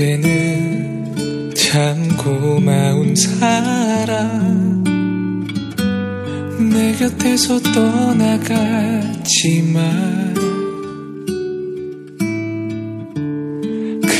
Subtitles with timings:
[0.00, 4.82] 그대는 참 고마운 사람.
[6.72, 9.04] 내 곁에서 떠나갔지만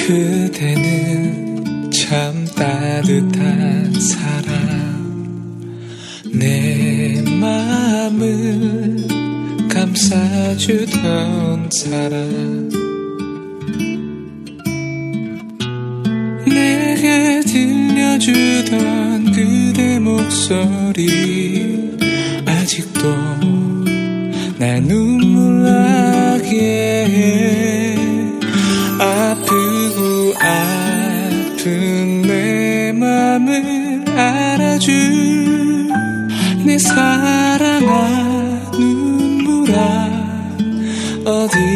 [0.06, 5.80] 그대는 참 따뜻한 사람.
[6.34, 9.06] 내 마음을
[9.70, 12.89] 감싸주던 사람
[18.20, 21.08] 들려주던 그대 목소리.
[22.46, 23.08] 아직도
[24.58, 27.96] 날 눈물 나게 해
[29.00, 35.88] 아프고 아픈 내 맘을 알아줄
[36.66, 39.74] 내 사랑아 눈물아
[41.24, 41.69] 어디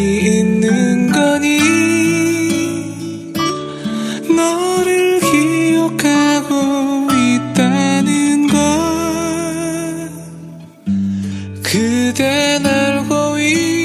[13.44, 13.83] 알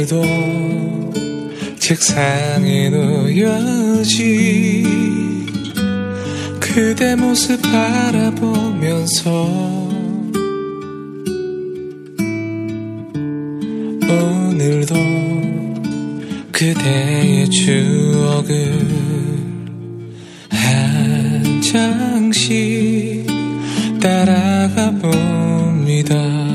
[0.00, 4.16] 오늘도 책상에 놓여진
[6.58, 9.30] 그대 모습 바라보면서
[14.08, 14.94] 오늘도
[16.50, 18.72] 그대의 추억을
[20.48, 23.26] 한 장씩
[24.00, 26.49] 따라가 봅니다.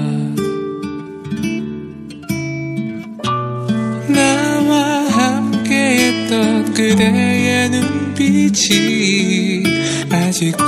[6.75, 9.63] 그대의 눈빛이
[10.11, 10.65] 아직도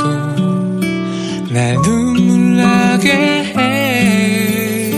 [1.52, 4.92] 날 눈물 나게 해.